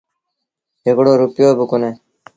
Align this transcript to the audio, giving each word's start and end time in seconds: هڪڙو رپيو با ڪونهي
هڪڙو 0.85 1.11
رپيو 1.21 1.49
با 1.57 1.65
ڪونهي 1.71 1.91